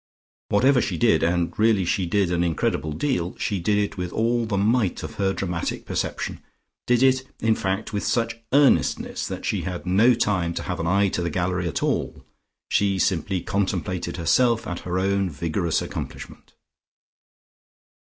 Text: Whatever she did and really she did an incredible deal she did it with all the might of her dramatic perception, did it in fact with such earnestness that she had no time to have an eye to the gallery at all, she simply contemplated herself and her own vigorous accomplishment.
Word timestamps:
Whatever 0.49 0.81
she 0.81 0.97
did 0.97 1.21
and 1.21 1.53
really 1.59 1.85
she 1.85 2.07
did 2.07 2.31
an 2.31 2.43
incredible 2.43 2.91
deal 2.91 3.35
she 3.37 3.59
did 3.59 3.77
it 3.77 3.97
with 3.97 4.11
all 4.11 4.47
the 4.47 4.57
might 4.57 5.03
of 5.03 5.13
her 5.21 5.31
dramatic 5.31 5.85
perception, 5.85 6.41
did 6.87 7.03
it 7.03 7.21
in 7.39 7.53
fact 7.53 7.93
with 7.93 8.03
such 8.03 8.39
earnestness 8.51 9.27
that 9.27 9.45
she 9.45 9.61
had 9.61 9.85
no 9.85 10.15
time 10.15 10.55
to 10.55 10.63
have 10.63 10.79
an 10.79 10.87
eye 10.87 11.09
to 11.09 11.21
the 11.21 11.29
gallery 11.29 11.67
at 11.67 11.83
all, 11.83 12.25
she 12.71 12.97
simply 12.97 13.41
contemplated 13.41 14.17
herself 14.17 14.65
and 14.65 14.79
her 14.79 14.97
own 14.97 15.29
vigorous 15.29 15.83
accomplishment. 15.83 16.55